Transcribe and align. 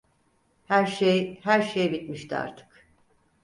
Her 0.67 0.85
şey, 0.85 1.39
her 1.43 1.61
şey 1.61 1.91
bitmişti 1.91 2.35
artık… 2.35 2.85